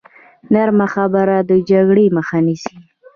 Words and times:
نرمه 0.53 0.87
خبره 0.95 1.37
د 1.49 1.51
جګړې 1.69 2.05
مخه 2.17 2.37
نیسي. 2.45 2.77